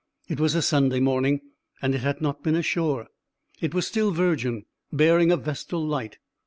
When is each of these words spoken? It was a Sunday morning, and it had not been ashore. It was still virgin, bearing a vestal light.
It 0.27 0.39
was 0.39 0.55
a 0.55 0.63
Sunday 0.63 0.99
morning, 0.99 1.41
and 1.79 1.93
it 1.93 1.99
had 1.99 2.21
not 2.21 2.41
been 2.41 2.55
ashore. 2.55 3.05
It 3.61 3.75
was 3.75 3.85
still 3.85 4.09
virgin, 4.09 4.65
bearing 4.91 5.31
a 5.31 5.37
vestal 5.37 5.85
light. 5.85 6.17